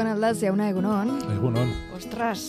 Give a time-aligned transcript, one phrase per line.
[0.00, 1.10] Juan Aldaz, jauna egunon.
[1.28, 1.70] Egunon.
[1.92, 2.40] Ostras,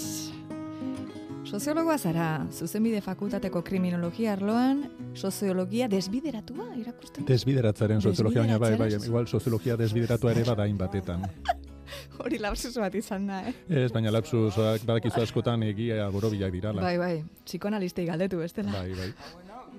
[1.43, 4.85] soziologoa zara, zuzenbide fakultateko kriminologia arloan,
[5.19, 7.25] soziologia desbideratua irakusten?
[7.27, 11.25] Desbideratzaren soziologia, baina bai, bai, igual soziologia desbideratua ere badain batetan.
[12.23, 13.53] Hori lapsus bat izan da, eh?
[13.81, 14.53] Ez, baina lapsus,
[14.87, 16.85] badakizu askotan egia borobilak dirala.
[16.87, 18.71] Bai, bai, psikoanalistei galdetu, bestela.
[18.77, 18.95] bai.
[18.95, 19.11] bai.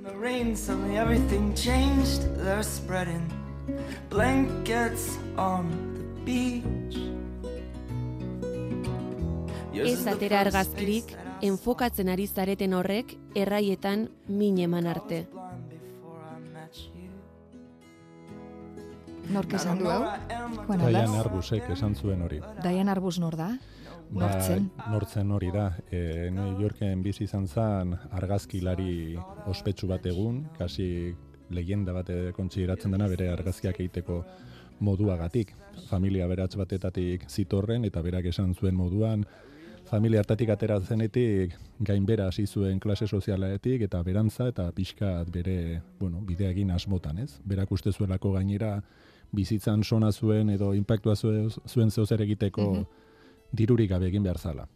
[0.03, 2.29] The rain, suddenly everything changed.
[2.37, 3.25] They're spreading
[4.11, 7.12] blankets on the beach.
[9.83, 11.11] Ez atera argazkirik,
[11.43, 15.25] enfokatzen ari zareten horrek, erraietan min eman arte.
[19.33, 20.03] Nork esan du, hau?
[20.69, 21.19] Diane Aldaz?
[21.25, 22.41] Arbusek esan zuen hori.
[22.63, 23.49] Diane Arbus nor da?
[24.13, 24.69] Nortzen?
[24.77, 25.69] Ba, nortzen hori da.
[25.91, 29.17] E, New Yorken bizi izan zen argazkilari
[29.51, 30.87] ospetsu bat egun, kasi
[31.51, 34.23] leyenda bat kontsideratzen dena bere argazkiak egiteko
[34.83, 35.55] moduagatik.
[35.89, 39.25] Familia beratz batetatik zitorren eta berak esan zuen moduan
[39.93, 41.53] familia hartatik atera zenetik
[41.85, 47.35] gainbera hasi zuen klase sozialaetik eta berantza eta pixkat bere, bueno, bidea egin asmotan, ez?
[47.45, 48.79] Berak uste zuelako gainera
[49.33, 52.87] bizitzan sona zuen edo impactua zuen, zuen zeozer egiteko
[53.53, 54.67] dirurik gabe egin behar zala.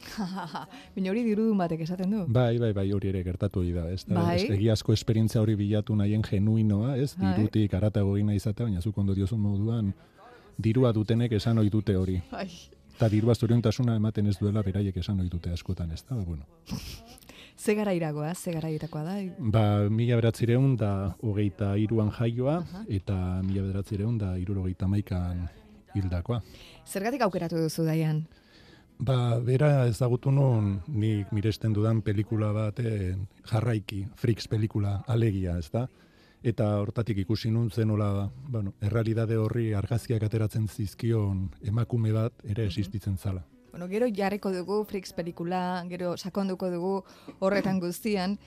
[0.96, 2.20] Bina hori dirudun batek esaten du?
[2.32, 4.04] Bai, bai, bai, hori ere gertatu hori da, ez?
[4.08, 4.36] Da, Bai.
[4.42, 7.14] ez- Egiazko esperientzia hori bilatu nahien genuinoa, ez?
[7.20, 7.34] Bai.
[7.36, 9.92] Dirutik aratago egin nahi izatea, baina zuk ondo diozun moduan
[10.60, 12.20] dirua dutenek esan ohi dute hori.
[12.32, 12.48] Bai.
[13.00, 16.18] Eta dirua zoriontasuna ematen ez duela beraiek esan ohi dute askotan, ez da?
[16.20, 16.44] Bueno.
[17.64, 19.14] Ze gara iragoa, ze gara irakoa da?
[19.38, 20.90] Ba, mila beratzireun da
[21.24, 22.58] hogeita iruan jaioa,
[22.92, 25.46] eta mila beratzireun da irurogeita maikan
[25.94, 26.42] hildakoa.
[26.84, 28.20] Zergatik aukeratu duzu daian?
[28.98, 33.14] Ba, bera ezagutu nun nik miresten dudan pelikula bat eh,
[33.48, 35.86] jarraiki, Freaks pelikula, alegia, ez da?
[36.42, 42.64] Eta hortatik ikusi nun zen nola, bueno, errealidade horri argazkiak ateratzen zizkion emakume bat ere
[42.64, 43.44] existitzen zala.
[43.70, 46.94] Bueno, gero jarriko dugu Frix pelikula, gero sakonduko dugu
[47.38, 48.38] horretan guztian,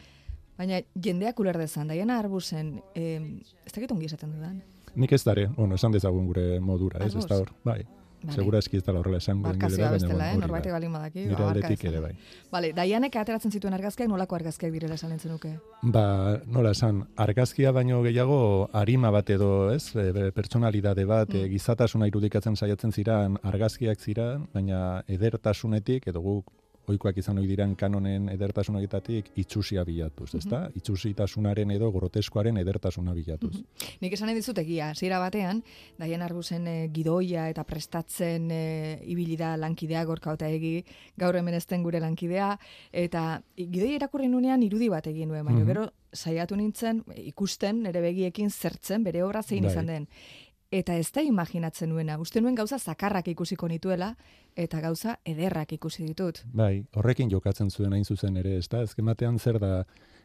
[0.58, 3.22] baina jendeak uler dezan, Diana Arbusen, eh,
[3.66, 4.62] ez dakit ongi esaten dudan.
[4.96, 7.84] Nik ez dare, bueno, esan dezagun gure modura, ez, ez da hor, bai.
[8.24, 8.36] Vale.
[8.38, 10.38] Segura eski ez da horrela esan gure Barkazioa bestela, eh?
[10.40, 11.26] Norbaitek balin badaki.
[11.28, 12.12] Nire aldetik ere bai.
[12.54, 15.52] Vale, Dianek ateratzen zituen argazkiak nolako argazkiak direla esan nuke.
[15.84, 16.06] Ba,
[16.48, 22.56] nola esan, argazkia baino gehiago arima bat edo, ez, e, pertsonalidade bat, e, gizatasuna irudikatzen
[22.56, 26.52] saiatzen ziran argazkiak ziran, baina edertasunetik, edo guk
[26.92, 30.66] oikoak izan ohi diran kanonen edertasunetatik itxusia bilatuz, ezta?
[30.76, 33.62] Itxusitasunaren edo groteskoaren edertasuna bilatuz.
[34.02, 35.64] Nik esan dizut egia, hasiera batean,
[36.00, 40.84] Diana Arbusen eh, gidoia eta prestatzen e, ibili da lankidea gorka egi,
[41.18, 42.58] gaur hemen ezten gure lankidea,
[42.92, 45.68] eta gidoia irakurri nunean irudi bat egin nuen, baina Mhm.
[45.68, 49.72] gero saiatu nintzen eh, ikusten nere begiekin zertzen bere obra zein Bai.
[49.72, 50.08] izan den.
[50.74, 54.16] Eta ez da imaginatzen nuena, uste nuen gauza zakarrak ikusiko nituela,
[54.58, 56.40] eta gauza ederrak ikusi ditut.
[56.50, 58.82] Bai, horrekin jokatzen zuen hain zuzen ere, ezta?
[58.82, 59.84] Ezken batean zer da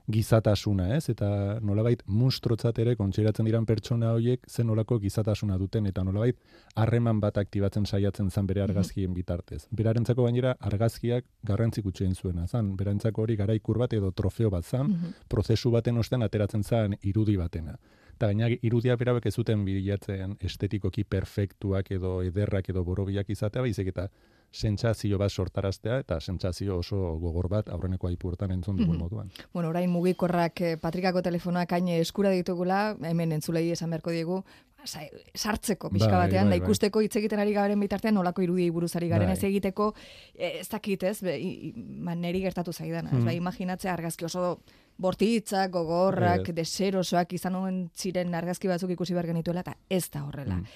[0.09, 1.11] gizatasuna, ez?
[1.13, 1.29] Eta
[1.61, 6.41] nolabait mustrotzat ere kontsiratzen diran pertsona horiek zen nolako gizatasuna duten eta nolabait
[6.81, 9.67] harreman bat aktibatzen saiatzen zan bere argazkien bitartez.
[9.69, 14.97] Berarentzako gainera argazkiak garrantzi gutxien zuena, zan berantzako hori garaikur bat edo trofeo bat zan,
[15.29, 17.77] prozesu baten ostean ateratzen zan irudi batena.
[18.19, 23.93] Eta gaina irudia berabek ez zuten bilatzen estetikoki perfektuak edo ederrak edo borobiak izatea, baizik
[23.93, 24.09] eta
[24.51, 29.31] sentsazio bat sortaraztea eta sentsazio oso gogor bat aurreneko aipurtan entzun dugun moduan.
[29.55, 34.41] Bueno, orain mugikorrak eh, Patrikako telefonoak haine eskura ditugula, hemen entzulei esan beharko diegu,
[34.85, 35.05] sa-
[35.37, 36.65] sartzeko pixka Bai, batean, bai, da bai.
[36.65, 39.37] ikusteko hitz egiten ari garen bitartean nolako irudiei buruz ari garen Bai.
[39.39, 39.93] ez egiteko,
[40.35, 43.27] eh, ez dakit ez, be, i- i- ma, neri gertatu zaidana, ez Hmm.
[43.31, 44.59] bai, imaginatzea argazki oso
[44.99, 50.57] bortitzak, gogorrak, deserosoak izan omen ziren argazki batzuk ikusi behar genituela, eta ez da horrela.
[50.57, 50.67] Mm.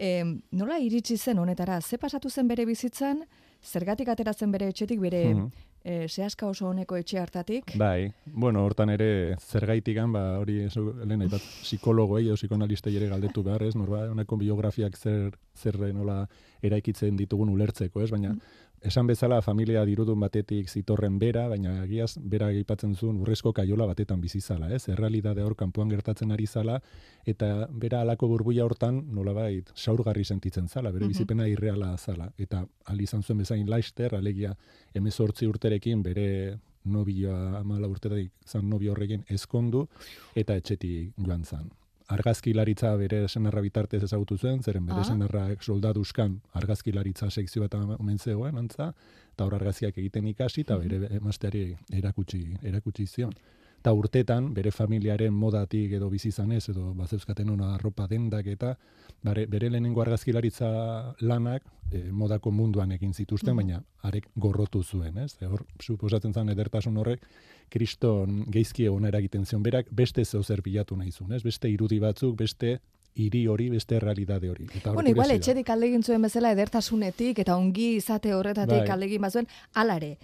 [0.00, 3.24] Em, nola iritsi zen honetara, ze pasatu zen bere bizitzan,
[3.62, 5.50] zergatik ateratzen bere etxetik, bere Mhm.
[5.84, 11.22] eh, sehaska oso honeko etxe hartatik, Bai, bueno, hortan ere zergaitikan, ba, hori esu, lehen
[11.22, 16.28] aipat, psikologoei edo psikonalistei ere galdetu behar, ez, norba, honeko biografiak zer, zer nola
[16.62, 18.34] eraikitzen ditugun ulertzeko, ez, baina
[18.80, 24.20] esan bezala familia dirudun batetik zitorren bera, baina egiaz bera aipatzen zuen urrezko kaiola batetan
[24.20, 24.88] bizi zala, ez?
[24.88, 26.80] Errealidade hor kanpoan gertatzen ari zala
[27.26, 32.30] eta bera alako burbuia hortan nolabait saurgarri sentitzen zala, bere bizipena irreala zala.
[32.38, 34.54] Eta al izan zuen bezain laister, alegia
[34.94, 39.86] 18 urterekin bere nobioa amala urtetatik zan nobio horrekin ezkondu
[40.34, 41.68] eta etxetik joan zan
[42.10, 45.04] argazkilaritza bere senarra bitartez ezagutu zuen, zeren bere Ah.
[45.04, 48.92] senarrak soldaduzkan argazkilaritza sekzio bat omen zegoen, antza,
[49.32, 53.32] eta hor argazkiak egiten ikasi, eta bere emazteari erakutsi, erakutsi zion.
[53.80, 58.74] Eta urtetan bere familiaren modatik edo bizi izanez edo bazeuzkaten ona arropa dendak eta
[59.24, 60.68] bare, bere lehenengo argazkilaritza
[61.20, 63.56] lanak e, modako munduan egin zituzten, Mhm.
[63.56, 65.34] baina arek gorrotu zuen, ez?
[65.40, 67.20] E, hor, suposatzen zen edertasun horrek,
[67.68, 71.42] kriston geizki egon eragiten zion, berak beste zeu zer bilatu nahi zuen, ez?
[71.42, 72.80] Beste irudi batzuk, beste
[73.14, 74.66] hiri hori, beste realidade hori.
[74.74, 78.90] Eta Bueno, igual etxerik aldegin zuen bezala edertasunetik eta ongi izate horretatik Bai.
[78.90, 80.18] aldegin bazuen, alare.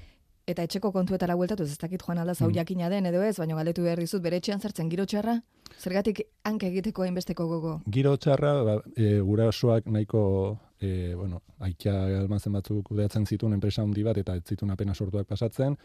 [0.46, 2.54] Eta etxeko kontuetara bueltatu, ez dakit joan alda zau Mm.
[2.54, 5.40] jakina den edo ez, baina galdetu behar dizut bere etxean zertzen giro txarra?
[5.80, 7.80] Zergatik hanka egiteko hainbesteko gogo?
[7.90, 14.02] Giro txarra, ba, e, gurasoak nahiko, e, bueno, aikia almazen batzuk kudeatzen zituen enpresa handi
[14.02, 15.76] bat, eta ez zituen apena sortuak pasatzen,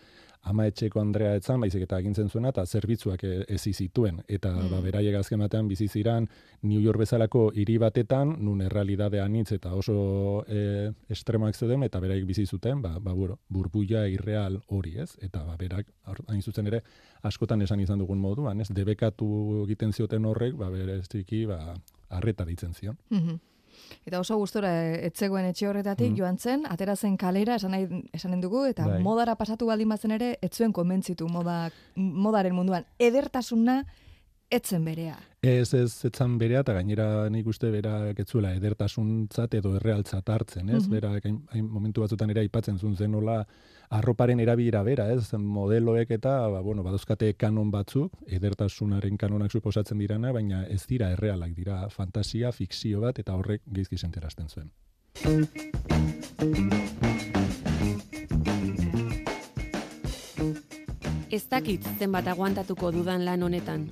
[0.43, 4.21] ama etxeko Andrea etzan, baizik eta egintzen zuena, eta zerbitzuak e, ezi zituen.
[4.27, 4.69] Eta Mm.
[4.71, 6.27] ba, beraiek azken batean bizi ziran
[6.63, 12.25] New York bezalako hiri batetan, nun errealidadea anitz eta oso e, estremoak zeuden, eta beraiek
[12.25, 15.15] bizi zuten, ba, ba, bueno, burbuia irreal hori, ez?
[15.21, 15.87] Eta ba, berak,
[16.27, 16.83] hain zuzen ere,
[17.23, 18.67] askotan esan izan dugun moduan, ez?
[18.69, 21.75] Debekatu egiten zioten horrek, ba, bereziki, ba,
[22.09, 22.97] arreta ditzen zion.
[23.09, 23.39] Mhm.
[24.05, 24.71] Eta oso gustora
[25.07, 26.17] etzegoen etxe horretatik Mm.
[26.17, 29.01] joan zen, atera zen kalera, esan nahi, esanen dugu, eta Bai.
[29.01, 32.85] modara pasatu baldin bazen ere, etzuen konbentzitu moda, modaren munduan.
[32.99, 33.85] Edertasuna
[34.49, 35.17] etzen berea.
[35.41, 40.83] Ez ez etzan berea, eta gainera nik uste berak etzuela edertasuntzat edo errealtzat hartzen, ez?
[40.83, 40.91] Mhm.
[40.91, 43.47] Berak hain, hain momentu batzutan ere aipatzen zuen zen nola
[43.89, 45.33] arroparen erabilera bera, ez?
[45.33, 51.55] Modeloek eta, ba, bueno, badozkate kanon batzuk, edertasunaren kanonak suposatzen dirana, baina ez dira errealak,
[51.55, 54.69] dira fantasia, fikzio bat, eta horrek geizki senterazten zuen.
[61.31, 63.89] Ez dakit zenbat aguantatuko dudan lan honetan.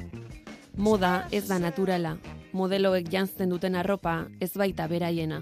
[0.79, 2.13] Moda ez da naturala,
[2.55, 5.41] modeloek janzten duten arropa ez baita beraiena.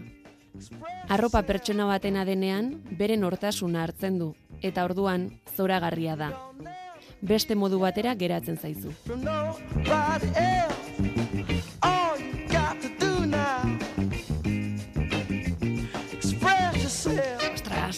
[1.13, 4.31] Arropa pertsona batena denean, beren hortasuna hartzen du,
[4.65, 6.31] eta orduan zoragarria da.
[7.21, 8.95] Beste modu batera geratzen zaizu.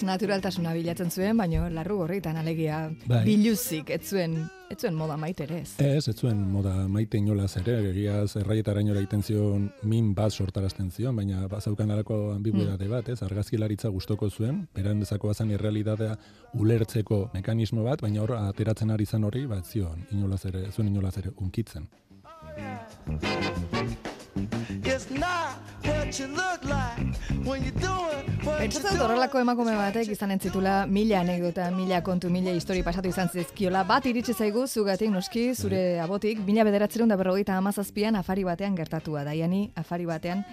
[0.09, 3.23] Naturaltasuna bilatzen zuen, baino larru gorritan alegia Bai.
[3.27, 4.35] biluzik, ez zuen,
[4.69, 5.75] ez zuen moda maite ere ez.
[5.83, 11.15] Ez, ez zuen moda maite inolaz ere, egiaz erraietarainora egiten zion min bat sortarazten zion,
[11.15, 16.17] baina bazaukan alako ambiguidade bat, ez, argazkilaritza gustoko zuen, beran dezako bazan irrealidadea
[16.59, 21.17] ulertzeko mekanismo bat, baina hor ateratzen ari zan hori, bat zion, inolaz ere, zuen inolaz
[21.23, 21.89] ere unkitzen.
[24.83, 25.78] It's not
[26.09, 30.87] what you look like when you're doing what Pentsatzen dut horrelako emakume batek izan entzitula
[30.89, 33.83] mila anekdota, mila kontu, mila histori pasatu izan zizkiola.
[33.85, 39.23] Bat iritsi zaigu zugatik noski zure abotik, mila bederatzerun da berrogeita amazazpian afari batean gertatua.
[39.27, 40.43] Daiani afari batean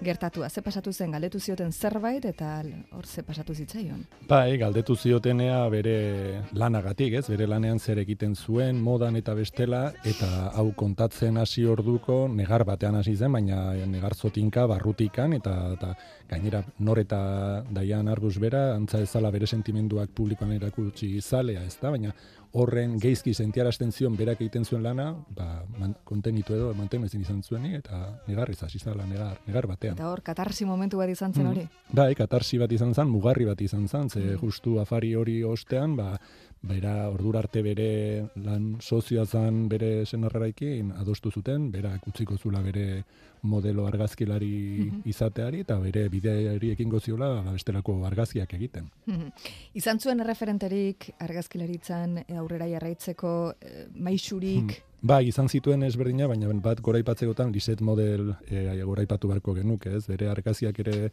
[0.00, 0.48] gertatua.
[0.48, 2.62] Ze pasatu zen, galdetu zioten zerbait eta
[2.92, 4.04] hor ze pasatu zitzaion.
[4.28, 7.26] Bai, galdetu ziotenea bere lanagatik, ez?
[7.28, 12.96] Bere lanean zer egiten zuen, modan eta bestela, eta hau kontatzen hasi orduko negar batean
[12.96, 15.94] hasi zen, baina negar zotinka, barrutikan, eta, eta
[16.28, 21.90] gainera nor eta daian argus bera, antza ezala bere sentimenduak publikoan erakutsi zalea, ez da?
[21.90, 22.14] Baina
[22.54, 27.42] horren geizki sentiarazten zion berak egiten zuen lana, ba, man, kontenitu edo mantenu ezin izan
[27.42, 29.96] zuenik, eta negarriz hasi zala, negar, negar batean.
[29.98, 31.50] Eta hor, katarsi momentu bat izan zen Mm.
[31.50, 31.66] hori.
[31.92, 36.18] Bai, katarsi bat izan zen, mugarri bat izan zen, ze justu afari hori ostean, ba,
[36.62, 43.04] bera ordura arte bere lan sozioa zen bere senarraraikin adostu zuten, bera utziko zula bere
[43.44, 48.88] modelo argazkilari izateari, eta bere bideari ekingo ziola bestelako argazkiak egiten.
[49.06, 49.28] Mhm.
[49.80, 57.50] Izan zuen erreferenterik argazkilaritzan aurrera jarraitzeko eh, maisurik, Ba, izan zituen ezberdina, baina bat goraipatzekotan
[57.52, 60.06] liset model e, goraipatu beharko genuke, ez?
[60.08, 61.10] Bere argazkiak ere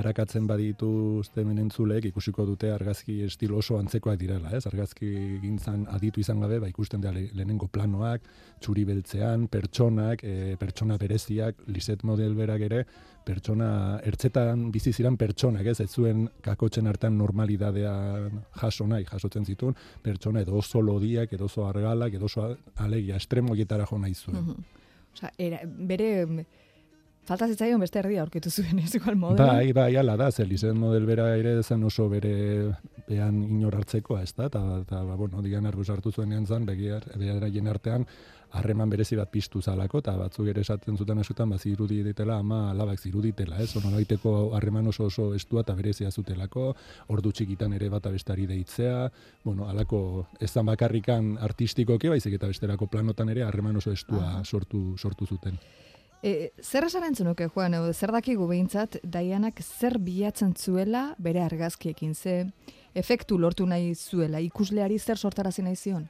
[0.00, 0.88] arakatzen baditu
[1.36, 4.64] hemen entzuleek ikusiko dute argazki estilo oso antzekoak direla, ez?
[4.70, 5.10] Argazki
[5.42, 8.24] gintzan aditu izan gabe, ba, ikusten da le- lehenengo planoak,
[8.64, 12.86] txuri beltzean, pertsonak, e, pertsona bereziak, liset model berak ere,
[13.24, 15.78] pertsona, ertzetan bizi ziren pertsonak, ez?
[15.84, 17.92] Ez zuen kakotzen artean normalidadea
[18.62, 22.48] jaso nahi, jasotzen zituen, pertsona edo oso lodiak, edo oso argalak, edo oso
[22.80, 24.36] alegia, estremoietara jo nahi zuen.
[24.42, 24.64] Mhm.
[25.14, 26.46] Osea, era, bere
[27.24, 29.46] falta zitzaion beste erdia aurkitu zuen ez igual modelo.
[29.46, 32.74] Bai, bai, ala da, zer lizen model bera ere zen oso bere
[33.08, 37.04] behan inor hartzekoa, ez da, eta, eta ba, bueno, digan arbus hartu zuen zan, begiar,
[37.16, 38.06] beraien artean,
[38.54, 42.70] harreman berezi bat piztu zalako, eta batzuk ere esaten zuten askotan, ba, zirudi ditela, ama
[42.70, 46.68] alabak ziruditela, ez, ono baiteko harreman oso oso estua eta berezia zutelako,
[47.14, 49.08] ordu txikitan ere bata bestari deitzea,
[49.44, 54.44] bueno, alako ez zan bakarrikan artistikoki, baizik eta bestelako planotan ere harreman oso estua Aha.
[54.44, 55.58] sortu, sortu zuten.
[56.24, 62.14] E, zer esan entzunuke, Juan, edo zer dakigu behintzat, Daianak zer bilatzen zuela bere argazkiekin,
[62.14, 62.46] ze
[62.94, 66.06] efektu lortu nahi zuela, ikusleari zer sortarazi nahi zion?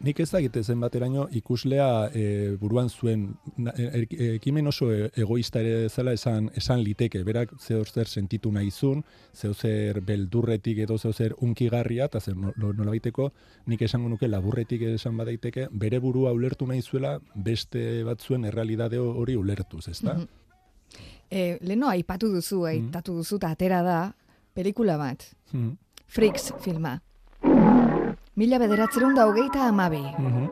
[0.00, 3.34] Nik ez dakit zen bateraino ikuslea e, buruan zuen
[3.76, 8.52] e- e- ekimen oso e- egoista ere zela esan, esan liteke, berak zeo zer sentitu
[8.52, 9.02] nahi zun,
[9.34, 13.32] zeo zer beldurretik edo zeo zer unkigarria, eta zer no- no- nolabaiteko
[13.66, 19.34] nik esango nuke laburretik esan badaiteke, bere burua ulertu nahi zuela beste batzuen errealidade hori
[19.36, 20.14] ulertuz, ezta?
[20.14, 20.26] Mhm.
[21.30, 24.14] E, leno aipatu duzu, aipatu duzu, eta atera da,
[24.54, 25.76] pelikula bat, Mhm.
[26.06, 27.02] Freaks filma.
[28.38, 30.04] Mila bederatzerun da hogeita amabi.
[30.16, 30.42] Mhm.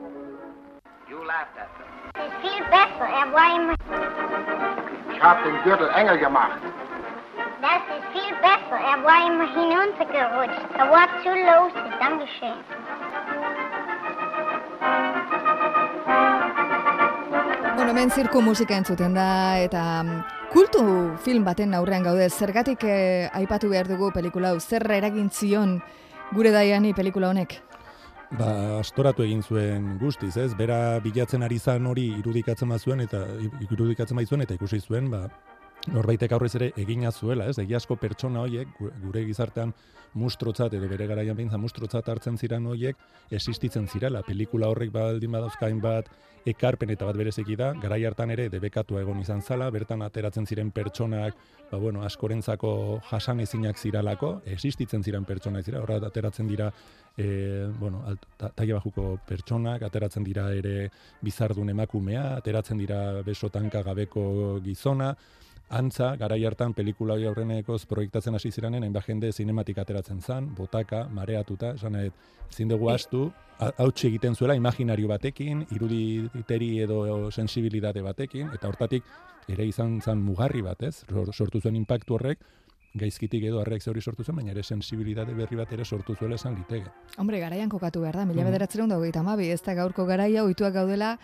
[1.09, 1.87] You laughed at them.
[2.19, 3.75] Es viel besser, er war immer.
[5.15, 6.59] Ich hab den Gürtel enger gemacht.
[7.63, 10.67] Das ist viel besser, er war immer hinuntergerutscht.
[10.77, 12.59] Er war zu lustig, Dankeschön.
[17.77, 20.83] Bueno, hemen zirku musika entzuten da, eta mm, kultu
[21.23, 25.79] film baten aurrean gaude, zergatik eh, aipatu behar dugu pelikula hau, zer eragin zion
[26.35, 27.61] gure daiani pelikula honek?
[28.37, 30.51] Ba, astoratu egin zuen guztiz, ez?
[30.59, 33.23] Bera bilatzen ari zan hori irudikatzen bazuen eta
[33.71, 35.29] irudikatzen baizuen eta ikusi zuen, ba,
[35.93, 37.59] norbaitek aurrez ere egina zuela, ez?
[37.63, 39.73] Egiazko pertsona horiek gu- gure gizartean
[40.17, 42.97] mustrotzat edo bere garaian behintzen mustrotzat hartzen ziren horiek
[43.31, 44.23] existitzen zirela.
[44.27, 46.09] Pelikula horrek baldin badauzkain bat
[46.47, 50.71] ekarpen eta bat berezeki da, garai hartan ere debekatua egon izan zala, bertan ateratzen ziren
[50.71, 51.35] pertsonak,
[51.71, 56.71] ba bueno, askorentzako jasan ezinak ziralako, existitzen ziren pertsonak zira, horra ateratzen dira
[57.19, 58.05] e, bueno,
[58.39, 60.91] taia bajuko pertsonak, ateratzen dira ere
[61.21, 65.17] bizardun emakumea, ateratzen dira besotanka gabeko gizona,
[65.69, 71.09] Antza, garai hartan pelikula hori aurrenekoz proiektatzen hasi ziranen, hainbat jende zinematik ateratzen zan, botaka,
[71.11, 72.11] mareatuta, esan nahi,
[72.53, 73.25] ezin dugu astu,
[73.59, 79.03] hautsi egiten zuela imaginario batekin, iruditeri edo sensibilidade batekin, eta hortatik
[79.49, 81.01] ere izan zan mugarri bat, ez?
[81.11, 82.39] Sor- Sortu zuen impactu horrek,
[82.97, 86.55] gaizkitik edo arreak hori sortu zen, baina ere sensibilidade berri bat ere sortu zuela esan
[86.55, 86.93] liteke.
[87.19, 88.51] Hombre, garaian kokatu behar da, mila Mhm.
[88.53, 91.19] bederatzerun da hogeita amabi, ez da gaurko garaia, oituak gaudela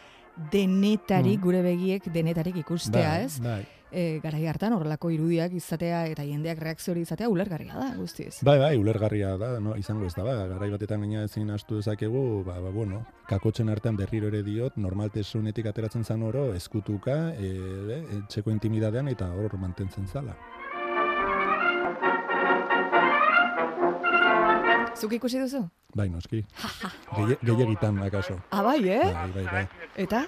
[0.50, 1.42] denetarik, Mhm.
[1.44, 3.38] gure begiek denetarik ikustea, Bai, ez?
[3.40, 3.66] Bai.
[3.92, 8.38] E, garai hartan horrelako irudiak izatea eta jendeak reakzio hori izatea ulergarria da, guztiz.
[8.40, 12.22] Bai, bai, ulergarria da, no, izango ez da, ba, garai batetan gaina ezin astu dezakegu,
[12.46, 18.00] ba, ba, bueno, kakotzen artean berriro ere diot, normaltasunetik ateratzen zan oro, eskutuka, e, e,
[18.22, 20.38] etxeko intimidadean eta hor mantentzen zala.
[24.96, 25.66] Zuk ikusi duzu?
[25.94, 26.40] Bai, noski.
[27.16, 28.38] Gehi- Gehiegitan, akaso.
[28.50, 29.12] Ah, bai, eh?
[29.12, 29.68] Bai, bai, bai.
[29.94, 30.24] Eta?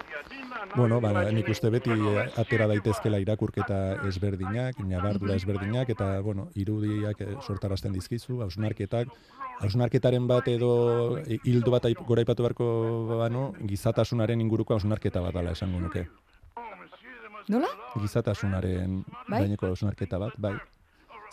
[0.75, 7.21] Bueno, ba, nik uste beti eh, atera daitezkela irakurketa ezberdinak, nabardura ezberdinak, eta, bueno, irudiak
[7.21, 9.09] eh, sortarazten dizkizu, hausnarketak,
[9.65, 12.69] hausnarketaren bat edo eh, hildo bat aip- gora aipatu beharko
[13.17, 16.05] bano, gizatasunaren inguruko hausnarketa bat dala esango nuke.
[17.49, 17.67] Nola?
[18.01, 19.41] Gizatasunaren Bai?
[19.45, 20.55] gaineko hausnarketa bat, bai.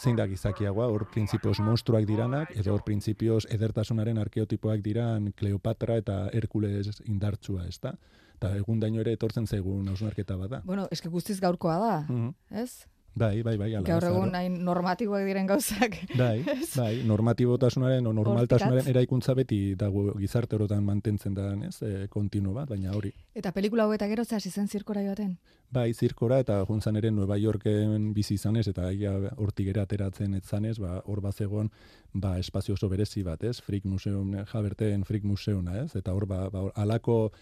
[0.01, 6.17] Zein da gizakiagoa, hor printzipioz monstruak diranak, edo hor printzipioz edertasunaren arkeotipoak diran Kleopatra eta
[6.35, 7.95] Herkules indartsua, ezta?
[8.39, 10.63] Eta egun daino ere etortzen zaigun hausnarketa bada.
[10.67, 12.35] Bueno, eske guztiz gaurkoa da, Mhm.
[12.51, 12.87] ez?
[13.15, 13.85] Bai, bai, bai, ala.
[13.85, 15.99] Gaur egun hain normatiboak diren gauzak.
[16.17, 16.45] Bai,
[16.81, 22.71] bai, normatibotasunaren o normaltasunaren eraikuntza beti dago gizarte orotan mantentzen da, ez, e, kontinuo bat,
[22.73, 23.13] baina hori.
[23.37, 25.37] Eta pelikula hau eta gero hasi zen zirkora joaten.
[25.73, 31.03] Bai, zirkora eta juntzan ere Nueva Yorken bizi izanez eta ia hortik ateratzen etzanez, ba,
[31.05, 31.69] hor bazegoen
[32.15, 33.61] ba, espazio oso berezi bat, ez?
[33.61, 35.93] Freak Museum, Jaberteen Freak Museuna, ez?
[35.97, 37.33] Eta hor, ba, ba, hor, alako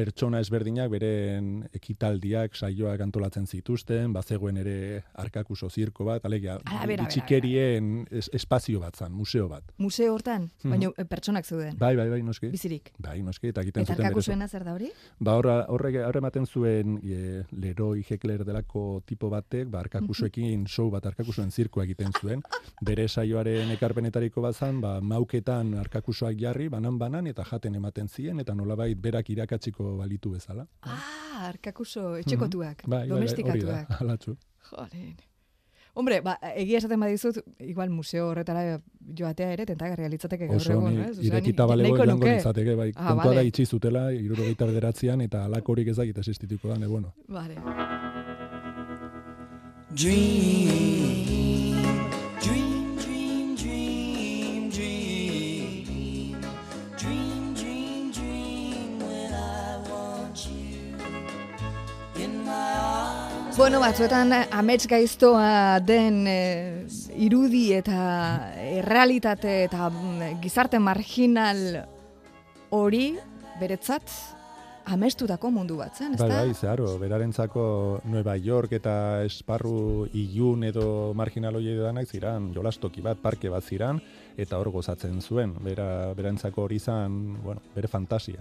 [0.00, 4.76] pertsona ezberdinak beren ekitaldiak, saioak antolatzen zituzten, bazegoen ere
[5.20, 6.56] arkakuso zirko bat, alegia,
[6.88, 9.64] bitxikerien es, espazio bat zan, museo bat.
[9.78, 10.70] Museo hortan, Mhm.
[10.72, 11.76] baina eh, pertsonak zeuden.
[11.78, 12.48] Bai, bai, bai, noski.
[12.50, 12.92] Bizirik.
[12.98, 14.90] Bai, noski, eta egiten zuten zuena zer da hori?
[15.18, 20.90] Ba, horra, horrek horre ematen zuen e, Leroy Heckler delako tipo batek, ba, arkakusoekin show
[20.90, 22.42] bat arkakusoen zirkoa egiten zuen.
[22.80, 28.98] Bere saioaren ekarpenetariko bazan, ba, mauketan arkakusoak jarri, banan-banan, eta jaten ematen zien, eta nolabait
[29.00, 30.66] berak irakatsiko balitu bezala.
[30.82, 34.00] Ah, arkakuso etxekotuak, Bai, bai, bai, hori da, domestikatuak.
[34.00, 34.36] alatxu.
[34.70, 35.16] Joren.
[35.94, 38.78] Hombre, ba, egia esaten badizut, igual museo horretara
[39.18, 41.18] joatea ere, tentagarria litzateke gaur egun, ni ez?
[41.26, 42.30] Irekita balego nuke.
[42.30, 42.92] nintzateke, bai.
[42.94, 43.46] Ah, kontua da vale.
[43.48, 47.12] itxi zutela, irurogeita bederatzean, eta alakorik ez dakit existituko da, ne, bueno.
[47.28, 47.56] Vale.
[49.92, 51.49] Dream,
[63.60, 66.86] Bueno, batzuetan eh, amets gaiztoa den eh,
[67.20, 71.60] irudi eta errealitate eta mm, gizarte marginal
[72.72, 73.18] hori
[73.60, 74.14] beretzat
[74.94, 76.38] amestutako mundu bat zen, Bai, ezta?
[76.38, 77.64] bai, zeharo, berarentzako
[78.08, 78.94] Nueva York eta
[79.26, 84.00] esparru ilun edo marginal hoi danak ziran, jolastoki bat, parke bat ziran,
[84.40, 88.40] eta hor gozatzen zuen, bera, berantzako hori izan, bueno, bere fantasia.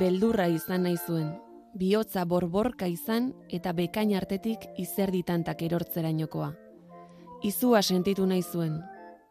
[0.00, 1.28] Beldurra izan nahi zuen.
[1.76, 6.48] Bihotza borborka izan eta bekain artetik izerditantak erortzerainokoa.
[7.44, 8.78] Izua sentitu nahi zuen.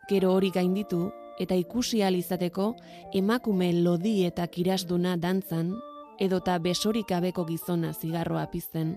[0.10, 1.08] Gero hori gainditu
[1.42, 2.74] eta ikusi ahal izateko
[3.16, 5.74] emakume lodi eta kirasduna dantzan
[6.20, 8.94] edota besorik gabeko gizona zigarroa pizten,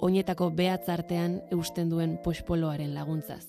[0.00, 3.46] oinetako behatz artean eusten duen pospoloaren laguntzaz.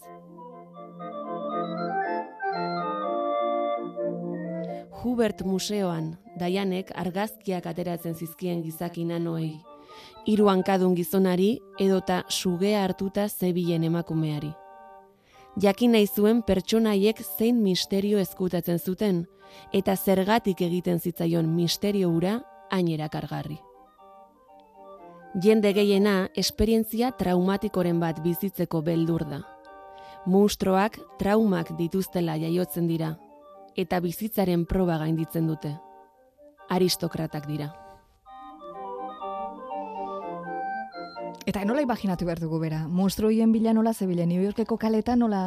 [4.99, 9.57] Hubert Museoan, Daianek argazkiak ateratzen zizkien gizaki nanoei,
[10.25, 14.51] hiru hankadun gizonari edota sugea hartuta zebilen emakumeari.
[15.59, 19.25] Jakin nahi zuen pertsonaiek zein misterio ezkutatzen zuten,
[19.73, 22.37] eta zergatik egiten zitzaion misterio hura
[22.71, 23.57] hain erakargarri.
[25.43, 29.41] Jende gehiena esperientzia traumatikoren bat bizitzeko beldur da.
[30.25, 33.13] Munstroak traumak dituztela jaiotzen dira,
[33.75, 35.75] eta bizitzaren proba gainditzen dute.
[36.69, 37.69] Aristokratak dira.
[41.49, 42.83] Eta nola imaginatu behar dugu bera?
[42.87, 45.39] Monstruoien bila nola zebile, New Yorkeko kaletan nola...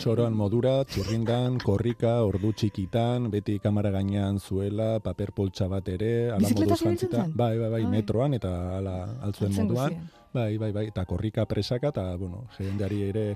[0.00, 6.50] Txoroan modura, txirrindan, korrika, ordu txikitan, beti kamara gainean zuela, paper poltsa bat ere, ala
[6.50, 7.28] moduz jantzita.
[7.30, 7.92] Bai, bai, bai, Ai.
[7.92, 8.50] metroan eta
[8.80, 8.96] ala
[9.28, 9.94] altzuen moduan.
[9.94, 10.10] guzien.
[10.34, 13.26] Bai, bai, bai, eta korrika presaka, eta, bueno, jendeari ere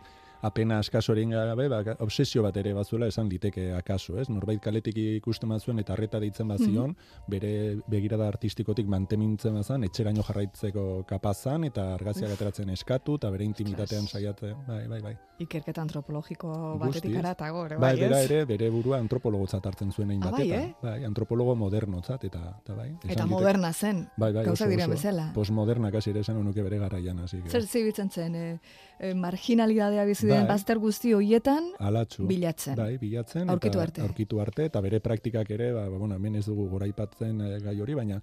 [0.42, 4.28] apena askaso egin gabe, ba, obsesio bat ere bazuela esan liteke akaso, ez?
[4.28, 6.96] Norbait kaletik ikusten bazuen eta arreta deitzen bazion,
[7.30, 14.06] bere begirada artistikotik mantemintzen bazan, etxeraino jarraitzeko kapazan, eta argaziak ateratzen eskatu, eta bere intimitatean
[14.08, 15.14] saiatzen, bai, bai, bai.
[15.42, 20.22] Ikerketa antropologiko batetik aratago, ere, Bai, bai, bera ere, bere burua antropologotzat hartzen zuen egin
[20.26, 20.74] Ah, bai, eh?
[20.82, 22.90] bai, antropologo modernotzat, eta, eta bai.
[23.08, 24.90] Eta moderna zen, Bai, bai, diren oso.
[24.90, 25.30] bezala.
[25.34, 27.40] Postmoderna kasi ere esan nuke bere garaian, hasi.
[27.48, 28.60] Zer zibitzen zen, e,
[29.00, 30.52] e, marginalidadea bizi den Bai.
[30.54, 32.26] bazter guzti hoietan, Alatxu.
[32.26, 32.76] bilatzen.
[32.76, 33.50] Bai, bilatzen.
[33.50, 34.06] Aurkitu eta, arte.
[34.06, 37.80] Aurkitu arte, eta bere praktikak ere, ba, ba, bueno, hemen ez dugu goraipatzen eh, gai
[37.80, 38.22] hori, baina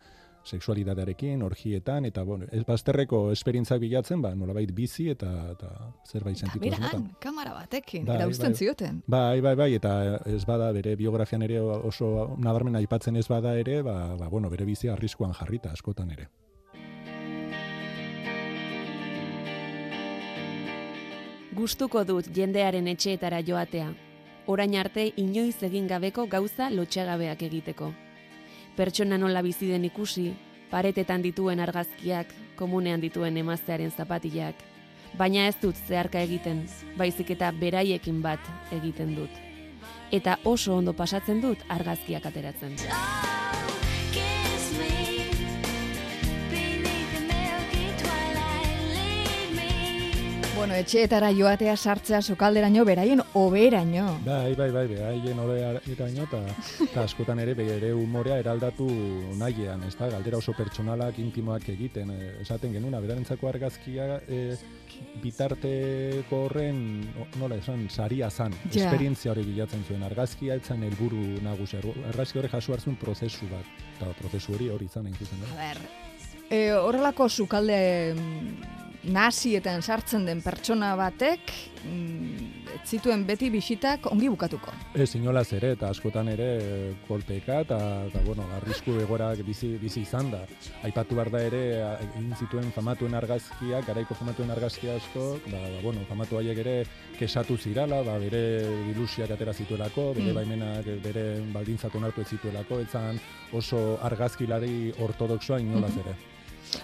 [0.50, 5.70] sexualitatearekin, orgietan, eta bueno, ez bazterreko esperientzak bilatzen, ba, nolabait bizi eta, eta
[6.08, 7.16] zerbait eta sentitu beran, asmotan.
[7.20, 8.58] kamara batekin, Bai, erauzten bai.
[8.58, 9.02] zioten.
[9.08, 13.82] Bai, bai, bai, eta ez bada bere biografian ere oso nabarmen aipatzen ez bada ere,
[13.84, 16.30] ba, ba bueno, bere bizia arriskuan jarrita askotan ere.
[21.50, 23.88] Gustuko dut jendearen etxeetara joatea.
[24.48, 27.90] Orain arte inoiz egin gabeko gauza lotxagabeak egiteko.
[28.78, 30.28] Pertsona nola bizi den ikusi,
[30.70, 34.62] paretetan dituen argazkiak, komunean dituen emaztearen zapatilak,
[35.18, 36.62] baina ez dut zeharka egiten,
[36.98, 39.42] baizik eta beraiekin bat egiten dut.
[40.12, 42.78] Eta oso ondo pasatzen dut argazkiak ateratzen.
[50.60, 54.18] Bueno, etxeetara joatea sartzea sokalderaino beraien oberaino.
[54.26, 58.88] Bai, bai, bai, behaien horreiraino, eta askotan ere bere umorea eraldatu
[59.40, 64.58] nahiean, ez da, galdera oso pertsonalak, intimoak egiten, eh, esaten genuna, berarentzako argazkia eh,
[65.24, 66.82] bitarteko horren,
[67.40, 68.84] nola esan, saria zan, Ja.
[68.84, 71.80] esperientzia hori bilatzen zuen, argazkia etzan helburu nagusia,
[72.12, 73.64] argazki hori jaso hartzun prozesu bat,
[73.96, 75.56] eta prozesu hori hori izan hain zuzen, A eh?
[75.64, 75.82] ber,
[76.50, 77.80] e, horrelako sukalde
[78.18, 81.52] mm, nasietan sartzen den pertsona batek
[81.84, 82.48] mm,
[82.86, 84.72] zituen beti bisitak ongi bukatuko.
[84.94, 90.04] Ez inolaz ere, eta askotan ere eh, kolpeka, eta, eta bueno, arrisku egorak bizi, bizi
[90.06, 90.44] izan da.
[90.88, 91.62] Aipatu behar da ere,
[92.08, 96.76] egin zituen famatuen argazkiak, garaiko famatuen argazki asko, ba, ba, bueno, famatu haiek ere
[97.20, 98.44] kesatu zirala, ba, bere
[98.94, 100.36] ilusiak atera zituelako, bere Mm.
[100.36, 103.20] baimenak bere baldintzak onartu ez zituelako, etzan
[103.54, 106.16] oso argazkilari ortodoxoa inolaz ere.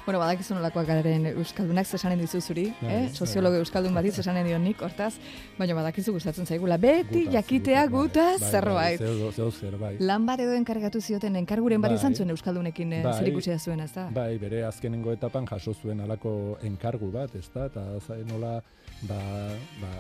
[0.05, 3.01] Bueno, badakizu nolakoak garen euskaldunak zesanen dizu zuri, Bai, eh?
[3.07, 3.15] bai.
[3.15, 5.13] Soziologo euskaldun bati zesanen dio nik, hortaz,
[5.57, 6.77] baina badakizu gustatzen zaigula.
[6.81, 8.99] Beti Gutaz, jakitea gutaz, gutaz bai, zerbait.
[9.01, 9.93] Bai, zeo, zeo zer, bai.
[9.99, 13.13] Lan bat edo enkargatu zioten enkarguren bat izan zuen euskaldunekin eh, Bai.
[13.19, 14.07] zer ikusia zuen, ez da?
[14.15, 17.85] Bai, bere azkenengo etapan jaso zuen halako enkargu bat, ez da, eta
[18.29, 18.59] nola,
[19.09, 19.21] ba,
[19.81, 19.93] ba,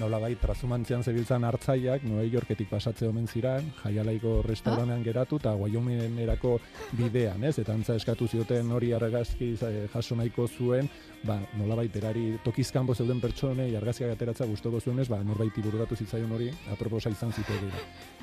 [0.00, 6.56] nola bai, trasumantzian zebiltzan hartzaiak, New Yorketik pasatze omen ziran, jaialaiko restaurantean geratu, eta Wyomingerako
[6.98, 7.58] bidean, ez?
[7.62, 10.88] Eta antza eskatu zioten hori argazki eh, jaso nahiko zuen,
[11.24, 16.32] ba, nola bai, berari tokizkanbo zeuden pertsonei argazkiak ateratza gustoko zuenez, ba, norbaiti bururatu zitzaion
[16.32, 17.70] hori, aproposa izan zituen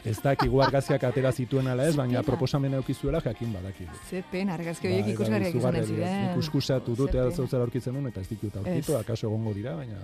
[0.05, 3.91] Ez dakigu argazkiak atera zituen ala ez, baina proposamena eukizuela jakin badakigu.
[4.09, 6.07] Ze pena, argazki horiek bai, ikusgarriak izugarriak dira.
[6.07, 6.27] ziren.
[6.27, 7.35] Nik uskusatu dut Ze ea pena.
[7.35, 8.99] zeu zer aurkitzen duen, eta ez ditut aurkitu, Ez.
[8.99, 9.99] akaso egongo dira, baina...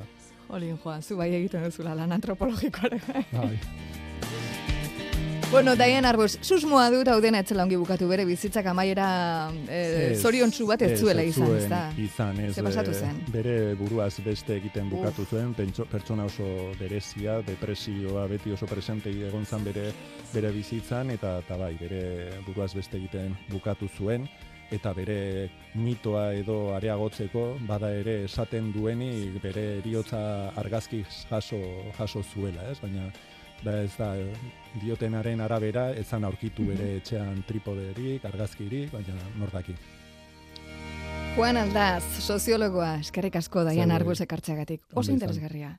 [0.49, 3.01] Olin, Joan, zu bai egiten duzula lan antropologikoare.
[3.33, 3.57] Bai.
[5.49, 9.05] Bueno, Diane Arbus, susmoa dut hau dena etzela ongi bukatu bere bizitzak amaiera
[9.71, 11.79] eh, Ez, zoriontsu bat ez zuela izan, ez da?
[12.03, 12.49] Izan, ez.
[12.59, 13.21] Pasatu eh, zen?
[13.31, 19.47] Bere buruaz beste egiten bukatu zuen, pentso, pertsona oso berezia, depresioa beti oso presente egon
[19.47, 19.87] zan bere,
[20.33, 22.03] bere bizitzan, eta, eta bai, bere
[22.49, 24.27] buruaz beste egiten bukatu zuen,
[24.71, 30.19] eta bere mitoa edo areagotzeko, bada ere esaten duenik bere eriotza
[30.59, 31.59] argazki jaso,
[31.97, 32.79] jaso zuela, ez?
[32.81, 33.07] Baina
[33.63, 34.11] da ez da
[34.81, 39.75] diotenaren arabera ezan aurkitu bere etxean tripoderik, argazkirik, baina nor daki.
[41.37, 44.81] Juan Aldaz, soziologoa, eskerrik asko Diane Zer, Arbus ekartzeagatik.
[44.93, 45.75] Oso interesgarria.